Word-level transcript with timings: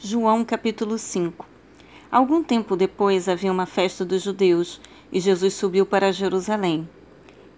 João 0.00 0.44
capítulo 0.44 0.96
5 0.96 1.44
Algum 2.08 2.40
tempo 2.40 2.76
depois 2.76 3.28
havia 3.28 3.50
uma 3.50 3.66
festa 3.66 4.04
dos 4.04 4.22
judeus 4.22 4.80
e 5.10 5.18
Jesus 5.18 5.54
subiu 5.54 5.84
para 5.84 6.12
Jerusalém. 6.12 6.88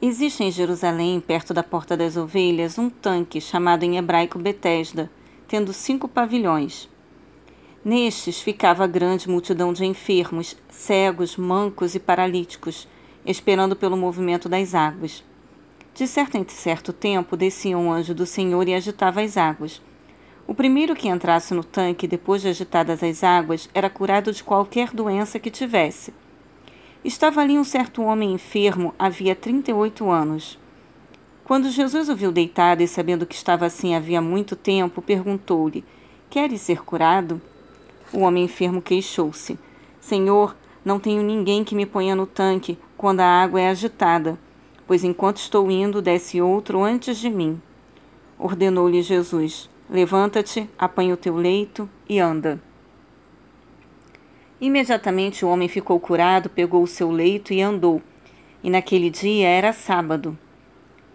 Existe 0.00 0.44
em 0.44 0.50
Jerusalém, 0.52 1.18
perto 1.18 1.52
da 1.52 1.64
Porta 1.64 1.96
das 1.96 2.16
Ovelhas, 2.16 2.78
um 2.78 2.88
tanque 2.88 3.40
chamado 3.40 3.82
em 3.82 3.96
hebraico 3.96 4.38
Betesda, 4.38 5.10
tendo 5.48 5.72
cinco 5.72 6.06
pavilhões. 6.06 6.88
Nestes 7.84 8.40
ficava 8.40 8.86
grande 8.86 9.28
multidão 9.28 9.72
de 9.72 9.84
enfermos, 9.84 10.56
cegos, 10.70 11.36
mancos 11.36 11.96
e 11.96 11.98
paralíticos, 11.98 12.86
esperando 13.26 13.74
pelo 13.74 13.96
movimento 13.96 14.48
das 14.48 14.76
águas. 14.76 15.24
De 15.92 16.06
certo 16.06 16.36
em 16.36 16.46
certo 16.48 16.92
tempo 16.92 17.36
descia 17.36 17.76
um 17.76 17.90
anjo 17.90 18.14
do 18.14 18.24
Senhor 18.24 18.68
e 18.68 18.74
agitava 18.74 19.22
as 19.22 19.36
águas. 19.36 19.82
O 20.48 20.54
primeiro 20.54 20.96
que 20.96 21.08
entrasse 21.08 21.52
no 21.52 21.62
tanque 21.62 22.08
depois 22.08 22.40
de 22.40 22.48
agitadas 22.48 23.02
as 23.02 23.22
águas 23.22 23.68
era 23.74 23.90
curado 23.90 24.32
de 24.32 24.42
qualquer 24.42 24.92
doença 24.92 25.38
que 25.38 25.50
tivesse. 25.50 26.14
Estava 27.04 27.42
ali 27.42 27.58
um 27.58 27.64
certo 27.64 28.02
homem 28.02 28.32
enfermo 28.32 28.94
havia 28.98 29.36
trinta 29.36 29.70
e 29.70 29.74
oito 29.74 30.08
anos. 30.08 30.58
Quando 31.44 31.70
Jesus 31.70 32.08
o 32.08 32.16
viu 32.16 32.32
deitado 32.32 32.82
e 32.82 32.88
sabendo 32.88 33.26
que 33.26 33.34
estava 33.34 33.66
assim 33.66 33.94
havia 33.94 34.22
muito 34.22 34.56
tempo, 34.56 35.02
perguntou-lhe: 35.02 35.84
Queres 36.30 36.62
ser 36.62 36.82
curado? 36.82 37.42
O 38.10 38.20
homem 38.20 38.44
enfermo 38.44 38.80
queixou-se: 38.80 39.58
Senhor, 40.00 40.56
não 40.82 40.98
tenho 40.98 41.22
ninguém 41.22 41.62
que 41.62 41.74
me 41.74 41.84
ponha 41.84 42.16
no 42.16 42.26
tanque 42.26 42.78
quando 42.96 43.20
a 43.20 43.42
água 43.42 43.60
é 43.60 43.68
agitada, 43.68 44.38
pois 44.86 45.04
enquanto 45.04 45.36
estou 45.36 45.70
indo, 45.70 46.00
desce 46.00 46.40
outro 46.40 46.82
antes 46.82 47.18
de 47.18 47.28
mim. 47.28 47.60
Ordenou-lhe 48.38 49.02
Jesus: 49.02 49.68
Levanta-te, 49.90 50.68
apanha 50.78 51.14
o 51.14 51.16
teu 51.16 51.34
leito 51.34 51.88
e 52.06 52.18
anda. 52.18 52.60
Imediatamente 54.60 55.46
o 55.46 55.48
homem 55.48 55.66
ficou 55.66 55.98
curado, 55.98 56.50
pegou 56.50 56.82
o 56.82 56.86
seu 56.86 57.10
leito 57.10 57.54
e 57.54 57.62
andou. 57.62 58.02
E 58.62 58.68
naquele 58.68 59.08
dia 59.08 59.48
era 59.48 59.72
sábado. 59.72 60.36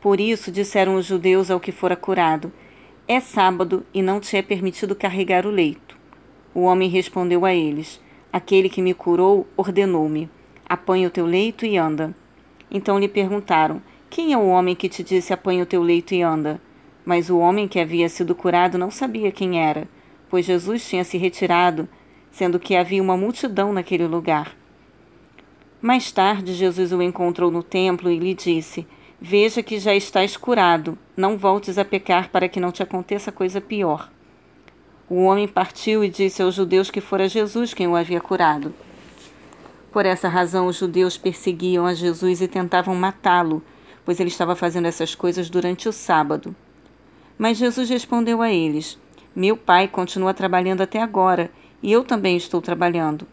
Por 0.00 0.18
isso 0.18 0.50
disseram 0.50 0.94
os 0.94 1.04
judeus 1.04 1.50
ao 1.50 1.60
que 1.60 1.72
fora 1.72 1.94
curado: 1.94 2.50
É 3.06 3.20
sábado 3.20 3.84
e 3.92 4.00
não 4.00 4.18
te 4.18 4.34
é 4.36 4.40
permitido 4.40 4.94
carregar 4.94 5.44
o 5.44 5.50
leito. 5.50 5.94
O 6.54 6.62
homem 6.62 6.88
respondeu 6.88 7.44
a 7.44 7.52
eles: 7.52 8.00
Aquele 8.32 8.70
que 8.70 8.80
me 8.80 8.94
curou 8.94 9.46
ordenou-me: 9.58 10.30
Apanha 10.66 11.08
o 11.08 11.10
teu 11.10 11.26
leito 11.26 11.66
e 11.66 11.76
anda. 11.76 12.14
Então 12.70 12.98
lhe 12.98 13.08
perguntaram: 13.08 13.82
Quem 14.08 14.32
é 14.32 14.38
o 14.38 14.46
homem 14.46 14.74
que 14.74 14.88
te 14.88 15.02
disse: 15.02 15.34
Apanha 15.34 15.64
o 15.64 15.66
teu 15.66 15.82
leito 15.82 16.14
e 16.14 16.22
anda? 16.22 16.60
Mas 17.04 17.28
o 17.28 17.38
homem 17.38 17.68
que 17.68 17.78
havia 17.78 18.08
sido 18.08 18.34
curado 18.34 18.78
não 18.78 18.90
sabia 18.90 19.30
quem 19.30 19.60
era, 19.62 19.86
pois 20.30 20.46
Jesus 20.46 20.88
tinha 20.88 21.04
se 21.04 21.18
retirado, 21.18 21.88
sendo 22.30 22.58
que 22.58 22.74
havia 22.74 23.02
uma 23.02 23.16
multidão 23.16 23.72
naquele 23.72 24.06
lugar. 24.06 24.56
Mais 25.80 26.10
tarde, 26.10 26.54
Jesus 26.54 26.92
o 26.92 27.02
encontrou 27.02 27.50
no 27.50 27.62
templo 27.62 28.10
e 28.10 28.18
lhe 28.18 28.34
disse: 28.34 28.86
Veja 29.20 29.62
que 29.62 29.78
já 29.78 29.94
estás 29.94 30.36
curado, 30.36 30.98
não 31.16 31.36
voltes 31.36 31.76
a 31.76 31.84
pecar 31.84 32.30
para 32.30 32.48
que 32.48 32.58
não 32.58 32.72
te 32.72 32.82
aconteça 32.82 33.30
coisa 33.30 33.60
pior. 33.60 34.10
O 35.08 35.24
homem 35.24 35.46
partiu 35.46 36.02
e 36.02 36.08
disse 36.08 36.42
aos 36.42 36.54
judeus 36.54 36.90
que 36.90 37.00
fora 37.00 37.28
Jesus 37.28 37.74
quem 37.74 37.86
o 37.86 37.94
havia 37.94 38.20
curado. 38.20 38.74
Por 39.92 40.06
essa 40.06 40.28
razão, 40.28 40.66
os 40.66 40.76
judeus 40.76 41.16
perseguiam 41.18 41.86
a 41.86 41.94
Jesus 41.94 42.40
e 42.40 42.48
tentavam 42.48 42.94
matá-lo, 42.94 43.62
pois 44.04 44.18
ele 44.18 44.30
estava 44.30 44.56
fazendo 44.56 44.86
essas 44.86 45.14
coisas 45.14 45.48
durante 45.50 45.88
o 45.88 45.92
sábado. 45.92 46.56
Mas 47.36 47.58
Jesus 47.58 47.88
respondeu 47.90 48.40
a 48.40 48.52
eles: 48.52 48.98
Meu 49.34 49.56
pai 49.56 49.88
continua 49.88 50.32
trabalhando 50.32 50.82
até 50.82 51.02
agora, 51.02 51.50
e 51.82 51.90
eu 51.90 52.04
também 52.04 52.36
estou 52.36 52.62
trabalhando. 52.62 53.26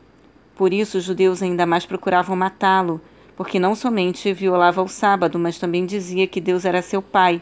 Por 0.55 0.73
isso 0.73 0.97
os 0.97 1.03
judeus 1.03 1.41
ainda 1.41 1.66
mais 1.66 1.85
procuravam 1.85 2.35
matá-lo, 2.35 2.99
porque 3.35 3.59
não 3.59 3.75
somente 3.75 4.33
violava 4.33 4.81
o 4.81 4.88
sábado, 4.88 5.38
mas 5.39 5.59
também 5.59 5.85
dizia 5.85 6.28
que 6.28 6.41
Deus 6.41 6.66
era 6.66 6.81
seu 6.81 7.01
pai, 7.01 7.41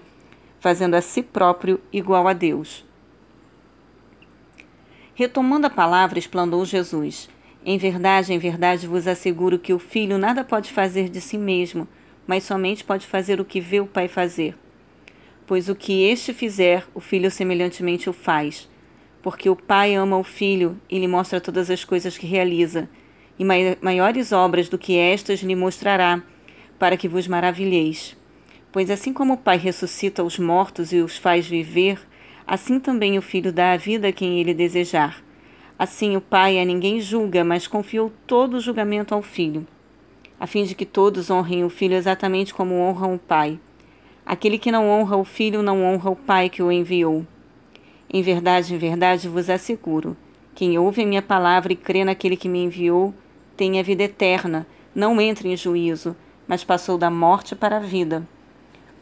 fazendo 0.59 0.95
a 0.95 1.01
si 1.01 1.23
próprio 1.23 1.79
igual 1.91 2.27
a 2.27 2.33
Deus. 2.33 2.85
Retomando 5.15 5.67
a 5.67 5.69
palavra, 5.69 6.19
explanou 6.19 6.65
Jesus: 6.65 7.29
Em 7.65 7.77
verdade, 7.77 8.33
em 8.33 8.39
verdade 8.39 8.85
vos 8.85 9.07
asseguro 9.07 9.57
que 9.57 9.73
o 9.73 9.79
filho 9.79 10.17
nada 10.17 10.43
pode 10.43 10.71
fazer 10.73 11.07
de 11.07 11.21
si 11.21 11.37
mesmo, 11.37 11.87
mas 12.27 12.43
somente 12.43 12.83
pode 12.83 13.07
fazer 13.07 13.39
o 13.39 13.45
que 13.45 13.61
vê 13.61 13.79
o 13.79 13.87
pai 13.87 14.09
fazer 14.09 14.55
pois 15.49 15.67
o 15.67 15.73
que 15.73 16.03
este 16.03 16.31
fizer, 16.31 16.85
o 16.93 16.99
filho 16.99 17.31
semelhantemente 17.31 18.07
o 18.07 18.13
faz. 18.13 18.69
Porque 19.19 19.49
o 19.49 19.55
Pai 19.55 19.95
ama 19.95 20.15
o 20.15 20.23
Filho 20.23 20.79
e 20.87 20.99
lhe 20.99 21.07
mostra 21.07 21.41
todas 21.41 21.71
as 21.71 21.83
coisas 21.83 22.15
que 22.15 22.27
realiza, 22.27 22.87
e 23.39 23.43
maiores 23.81 24.31
obras 24.31 24.69
do 24.69 24.77
que 24.77 24.95
estas 24.95 25.39
lhe 25.39 25.55
mostrará, 25.55 26.21
para 26.77 26.95
que 26.95 27.07
vos 27.07 27.27
maravilheis. 27.27 28.15
Pois 28.71 28.91
assim 28.91 29.11
como 29.11 29.33
o 29.33 29.37
Pai 29.37 29.57
ressuscita 29.57 30.23
os 30.23 30.37
mortos 30.37 30.93
e 30.93 30.97
os 30.97 31.17
faz 31.17 31.47
viver, 31.47 31.99
assim 32.45 32.79
também 32.79 33.17
o 33.17 33.21
Filho 33.21 33.51
dá 33.51 33.71
a 33.71 33.77
vida 33.77 34.09
a 34.09 34.13
quem 34.13 34.39
ele 34.39 34.53
desejar. 34.53 35.23
Assim 35.79 36.15
o 36.15 36.21
Pai 36.21 36.59
a 36.59 36.63
ninguém 36.63 37.01
julga, 37.01 37.43
mas 37.43 37.65
confiou 37.65 38.13
todo 38.27 38.57
o 38.57 38.61
julgamento 38.61 39.15
ao 39.15 39.23
Filho, 39.23 39.65
a 40.39 40.45
fim 40.45 40.63
de 40.63 40.75
que 40.75 40.85
todos 40.85 41.31
honrem 41.31 41.63
o 41.63 41.71
Filho 41.71 41.95
exatamente 41.95 42.53
como 42.53 42.75
honram 42.75 43.15
o 43.15 43.19
Pai. 43.19 43.59
Aquele 44.29 44.59
que 44.59 44.71
não 44.71 44.87
honra 44.87 45.17
o 45.17 45.23
Filho 45.23 45.63
não 45.63 45.83
honra 45.83 46.11
o 46.11 46.15
Pai 46.15 46.51
que 46.51 46.61
o 46.61 46.71
enviou. 46.71 47.25
Em 48.13 48.21
verdade, 48.21 48.75
em 48.75 48.77
verdade 48.77 49.27
vos 49.27 49.49
asseguro: 49.49 50.15
quem 50.53 50.77
ouve 50.77 51.01
a 51.01 51.05
minha 51.07 51.21
palavra 51.23 51.73
e 51.73 51.75
crê 51.75 52.05
naquele 52.05 52.37
que 52.37 52.47
me 52.47 52.63
enviou, 52.63 53.11
tem 53.57 53.79
a 53.79 53.81
vida 53.81 54.03
eterna, 54.03 54.67
não 54.93 55.19
entra 55.19 55.47
em 55.47 55.57
juízo, 55.57 56.15
mas 56.47 56.63
passou 56.63 56.95
da 56.95 57.09
morte 57.09 57.55
para 57.55 57.77
a 57.77 57.79
vida. 57.79 58.23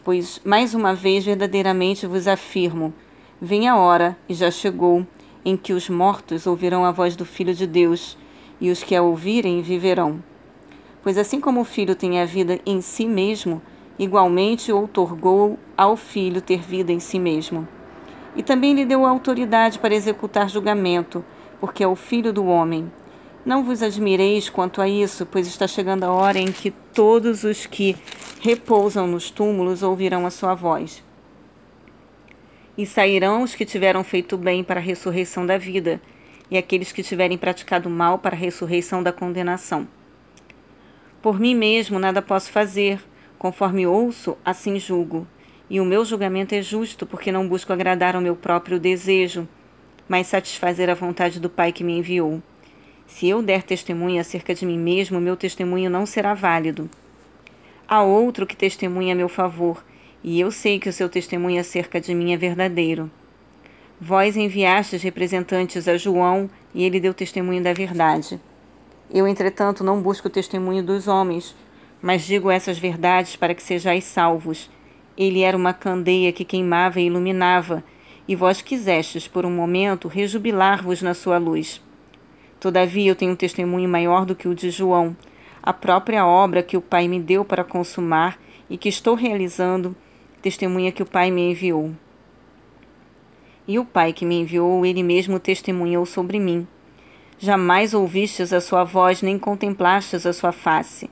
Pois, 0.01 0.39
mais 0.45 0.73
uma 0.73 0.95
vez, 0.95 1.25
verdadeiramente 1.25 2.07
vos 2.07 2.25
afirmo: 2.25 2.93
vem 3.41 3.67
a 3.67 3.75
hora, 3.75 4.17
e 4.29 4.33
já 4.33 4.49
chegou, 4.49 5.05
em 5.43 5.57
que 5.57 5.73
os 5.73 5.89
mortos 5.89 6.47
ouvirão 6.47 6.85
a 6.85 6.91
voz 6.91 7.17
do 7.17 7.25
Filho 7.25 7.53
de 7.53 7.67
Deus, 7.67 8.17
e 8.61 8.71
os 8.71 8.81
que 8.81 8.95
a 8.95 9.01
ouvirem 9.01 9.61
viverão. 9.61 10.23
Pois 11.03 11.17
assim 11.17 11.41
como 11.41 11.59
o 11.59 11.65
Filho 11.65 11.95
tem 11.95 12.21
a 12.21 12.23
vida 12.23 12.61
em 12.65 12.79
si 12.79 13.05
mesmo, 13.05 13.61
Igualmente 13.99 14.71
outorgou 14.71 15.57
ao 15.75 15.97
filho 15.97 16.41
ter 16.41 16.61
vida 16.61 16.91
em 16.91 16.99
si 16.99 17.17
mesmo. 17.17 17.67
E 18.35 18.43
também 18.43 18.73
lhe 18.73 18.85
deu 18.85 19.05
autoridade 19.05 19.79
para 19.79 19.95
executar 19.95 20.49
julgamento, 20.49 21.25
porque 21.59 21.83
é 21.83 21.87
o 21.87 21.95
filho 21.95 22.31
do 22.31 22.45
homem. 22.45 22.91
Não 23.43 23.63
vos 23.63 23.81
admireis 23.81 24.49
quanto 24.49 24.81
a 24.81 24.87
isso, 24.87 25.25
pois 25.25 25.47
está 25.47 25.67
chegando 25.67 26.03
a 26.03 26.11
hora 26.11 26.37
em 26.37 26.51
que 26.51 26.69
todos 26.69 27.43
os 27.43 27.65
que 27.65 27.95
repousam 28.41 29.07
nos 29.07 29.31
túmulos 29.31 29.81
ouvirão 29.81 30.25
a 30.25 30.29
sua 30.29 30.53
voz. 30.53 31.03
E 32.77 32.85
sairão 32.85 33.41
os 33.41 33.55
que 33.55 33.65
tiveram 33.65 34.03
feito 34.03 34.37
bem 34.37 34.63
para 34.63 34.79
a 34.79 34.83
ressurreição 34.83 35.45
da 35.45 35.57
vida, 35.57 35.99
e 36.51 36.57
aqueles 36.57 36.91
que 36.91 37.01
tiverem 37.01 37.37
praticado 37.37 37.89
mal 37.89 38.19
para 38.19 38.35
a 38.35 38.39
ressurreição 38.39 39.01
da 39.01 39.11
condenação. 39.11 39.87
Por 41.21 41.39
mim 41.39 41.55
mesmo 41.55 41.97
nada 41.97 42.21
posso 42.21 42.51
fazer, 42.51 42.99
Conforme 43.37 43.85
ouço, 43.85 44.37
assim 44.43 44.79
julgo. 44.79 45.27
E 45.69 45.79
o 45.79 45.85
meu 45.85 46.03
julgamento 46.03 46.55
é 46.55 46.61
justo, 46.61 47.05
porque 47.05 47.31
não 47.31 47.47
busco 47.47 47.71
agradar 47.71 48.15
ao 48.15 48.21
meu 48.21 48.35
próprio 48.35 48.79
desejo, 48.79 49.47
mas 50.07 50.27
satisfazer 50.27 50.89
a 50.89 50.93
vontade 50.93 51.39
do 51.39 51.49
Pai 51.49 51.71
que 51.71 51.83
me 51.83 51.97
enviou. 51.97 52.41
Se 53.05 53.27
eu 53.27 53.41
der 53.41 53.63
testemunho 53.63 54.19
acerca 54.19 54.55
de 54.55 54.65
mim 54.65 54.77
mesmo, 54.77 55.19
meu 55.19 55.35
testemunho 55.35 55.89
não 55.89 56.05
será 56.05 56.33
válido. 56.33 56.89
Há 57.87 58.01
outro 58.01 58.45
que 58.45 58.55
testemunha 58.55 59.13
a 59.13 59.15
meu 59.15 59.29
favor, 59.29 59.83
e 60.23 60.39
eu 60.39 60.51
sei 60.51 60.79
que 60.79 60.89
o 60.89 60.93
seu 60.93 61.07
testemunho 61.07 61.59
acerca 61.59 62.01
de 62.01 62.13
mim 62.13 62.33
é 62.33 62.37
verdadeiro. 62.37 63.09
Vós 63.99 64.35
enviastes 64.35 65.01
representantes 65.01 65.87
a 65.87 65.97
João, 65.97 66.49
e 66.73 66.83
ele 66.83 66.99
deu 66.99 67.13
testemunho 67.13 67.63
da 67.63 67.73
verdade. 67.73 68.39
Eu, 69.09 69.27
entretanto, 69.27 69.83
não 69.83 70.01
busco 70.01 70.27
o 70.27 70.31
testemunho 70.31 70.83
dos 70.83 71.07
homens, 71.07 71.55
mas 72.01 72.25
digo 72.25 72.51
essas 72.51 72.77
verdades 72.77 73.35
para 73.35 73.53
que 73.53 73.63
sejais 73.63 74.03
salvos. 74.03 74.69
Ele 75.17 75.41
era 75.41 75.57
uma 75.57 75.73
candeia 75.73 76.31
que 76.31 76.45
queimava 76.45 76.99
e 76.99 77.05
iluminava, 77.07 77.83
e 78.27 78.35
vós 78.35 78.61
quisestes, 78.61 79.27
por 79.27 79.45
um 79.45 79.51
momento, 79.51 80.07
rejubilar-vos 80.07 81.01
na 81.01 81.13
sua 81.13 81.37
luz. 81.37 81.81
Todavia 82.59 83.09
eu 83.11 83.15
tenho 83.15 83.31
um 83.31 83.35
testemunho 83.35 83.87
maior 83.87 84.25
do 84.25 84.35
que 84.35 84.47
o 84.47 84.55
de 84.55 84.69
João, 84.69 85.15
a 85.61 85.73
própria 85.73 86.25
obra 86.25 86.63
que 86.63 86.77
o 86.77 86.81
Pai 86.81 87.07
me 87.07 87.19
deu 87.19 87.43
para 87.43 87.63
consumar 87.63 88.39
e 88.69 88.77
que 88.77 88.89
estou 88.89 89.15
realizando, 89.15 89.95
testemunha 90.41 90.91
que 90.91 91.03
o 91.03 91.05
Pai 91.05 91.31
me 91.31 91.51
enviou. 91.51 91.91
E 93.67 93.77
o 93.77 93.85
Pai 93.85 94.13
que 94.13 94.25
me 94.25 94.39
enviou, 94.39 94.85
ele 94.85 95.03
mesmo 95.03 95.39
testemunhou 95.39 96.05
sobre 96.05 96.39
mim. 96.39 96.67
Jamais 97.37 97.93
ouvistes 97.93 98.53
a 98.53 98.61
sua 98.61 98.83
voz, 98.83 99.21
nem 99.21 99.37
contemplastes 99.37 100.25
a 100.25 100.33
sua 100.33 100.51
face. 100.51 101.09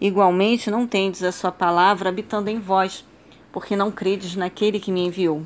Igualmente, 0.00 0.70
não 0.70 0.86
tendes 0.86 1.22
a 1.22 1.32
sua 1.32 1.50
palavra 1.50 2.08
habitando 2.08 2.48
em 2.48 2.60
vós, 2.60 3.04
porque 3.50 3.74
não 3.74 3.90
credes 3.90 4.36
naquele 4.36 4.78
que 4.78 4.92
me 4.92 5.04
enviou. 5.04 5.42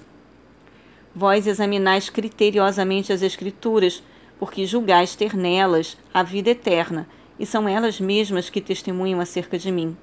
Vós 1.15 1.47
examinais 1.47 2.11
criteriosamente 2.11 3.13
as 3.13 3.23
Escrituras, 3.23 4.03
porque 4.39 4.67
julgais 4.67 5.15
ter 5.15 5.35
nelas 5.35 5.97
a 6.13 6.23
vida 6.23 6.51
eterna, 6.51 7.09
e 7.39 7.47
são 7.47 7.69
elas 7.69 8.01
mesmas 8.01 8.51
que 8.51 8.61
testemunham 8.61 9.21
acerca 9.21 9.59
de 9.59 9.71
mim. 9.71 9.97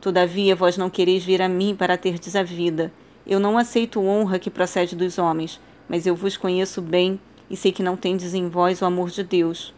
Todavia, 0.00 0.54
vós 0.54 0.76
não 0.76 0.90
quereis 0.90 1.24
vir 1.24 1.40
a 1.40 1.48
mim 1.48 1.74
para 1.74 1.96
terdes 1.96 2.36
a 2.36 2.42
vida. 2.42 2.92
Eu 3.26 3.40
não 3.40 3.56
aceito 3.56 4.02
honra 4.02 4.38
que 4.38 4.50
procede 4.50 4.94
dos 4.94 5.18
homens, 5.18 5.60
mas 5.88 6.06
eu 6.06 6.14
vos 6.14 6.36
conheço 6.36 6.82
bem 6.82 7.18
e 7.48 7.56
sei 7.56 7.72
que 7.72 7.82
não 7.82 7.96
tendes 7.96 8.34
em 8.34 8.48
vós 8.48 8.80
o 8.80 8.84
amor 8.84 9.10
de 9.10 9.22
Deus. 9.22 9.74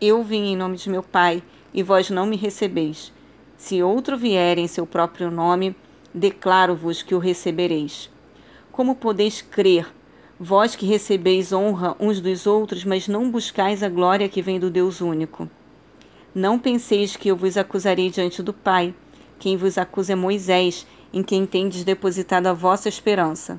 Eu 0.00 0.22
vim 0.22 0.52
em 0.52 0.56
nome 0.56 0.76
de 0.76 0.88
meu 0.90 1.02
Pai, 1.02 1.42
e 1.72 1.82
vós 1.82 2.08
não 2.08 2.24
me 2.24 2.36
recebeis. 2.36 3.12
Se 3.64 3.82
outro 3.82 4.14
vier 4.18 4.58
em 4.58 4.66
seu 4.66 4.86
próprio 4.86 5.30
nome, 5.30 5.74
declaro-vos 6.12 7.02
que 7.02 7.14
o 7.14 7.18
recebereis. 7.18 8.10
Como 8.70 8.94
podeis 8.94 9.40
crer, 9.40 9.90
vós 10.38 10.76
que 10.76 10.84
recebeis 10.84 11.50
honra 11.50 11.96
uns 11.98 12.20
dos 12.20 12.46
outros, 12.46 12.84
mas 12.84 13.08
não 13.08 13.30
buscais 13.30 13.82
a 13.82 13.88
glória 13.88 14.28
que 14.28 14.42
vem 14.42 14.60
do 14.60 14.68
Deus 14.68 15.00
único? 15.00 15.48
Não 16.34 16.58
penseis 16.58 17.16
que 17.16 17.28
eu 17.30 17.36
vos 17.38 17.56
acusarei 17.56 18.10
diante 18.10 18.42
do 18.42 18.52
Pai. 18.52 18.94
Quem 19.38 19.56
vos 19.56 19.78
acusa 19.78 20.12
é 20.12 20.14
Moisés, 20.14 20.86
em 21.10 21.22
quem 21.22 21.46
tendes 21.46 21.84
depositado 21.84 22.48
a 22.48 22.52
vossa 22.52 22.90
esperança. 22.90 23.58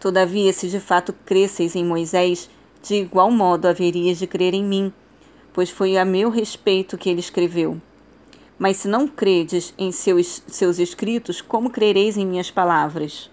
Todavia, 0.00 0.52
se 0.52 0.68
de 0.68 0.80
fato 0.80 1.14
cresceis 1.24 1.76
em 1.76 1.84
Moisés, 1.84 2.50
de 2.82 2.96
igual 2.96 3.30
modo 3.30 3.68
haverias 3.68 4.18
de 4.18 4.26
crer 4.26 4.54
em 4.54 4.64
mim, 4.64 4.92
pois 5.52 5.70
foi 5.70 5.96
a 5.96 6.04
meu 6.04 6.30
respeito 6.30 6.98
que 6.98 7.08
ele 7.08 7.20
escreveu. 7.20 7.80
Mas 8.58 8.78
se 8.78 8.88
não 8.88 9.06
credes 9.06 9.72
em 9.78 9.92
seus, 9.92 10.42
seus 10.48 10.78
escritos, 10.78 11.40
como 11.40 11.70
crereis 11.70 12.16
em 12.16 12.26
minhas 12.26 12.50
palavras? 12.50 13.30